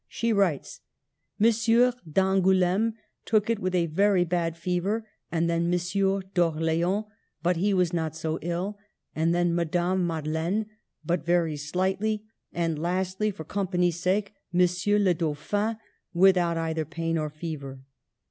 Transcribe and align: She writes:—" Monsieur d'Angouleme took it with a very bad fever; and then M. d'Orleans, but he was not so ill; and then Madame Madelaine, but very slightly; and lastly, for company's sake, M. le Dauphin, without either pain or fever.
She 0.07 0.33
writes:—" 0.33 0.81
Monsieur 1.37 1.93
d'Angouleme 2.11 2.93
took 3.23 3.51
it 3.51 3.59
with 3.59 3.75
a 3.75 3.85
very 3.85 4.25
bad 4.25 4.57
fever; 4.57 5.07
and 5.31 5.47
then 5.47 5.71
M. 5.71 6.21
d'Orleans, 6.33 7.05
but 7.43 7.57
he 7.57 7.71
was 7.71 7.93
not 7.93 8.15
so 8.15 8.39
ill; 8.41 8.79
and 9.15 9.35
then 9.35 9.53
Madame 9.53 10.03
Madelaine, 10.07 10.65
but 11.05 11.23
very 11.23 11.55
slightly; 11.55 12.23
and 12.51 12.79
lastly, 12.81 13.29
for 13.29 13.43
company's 13.43 13.99
sake, 13.99 14.33
M. 14.51 14.67
le 15.03 15.13
Dauphin, 15.13 15.77
without 16.15 16.57
either 16.57 16.83
pain 16.83 17.15
or 17.19 17.29
fever. 17.29 17.81